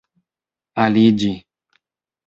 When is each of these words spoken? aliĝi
aliĝi 0.85 1.31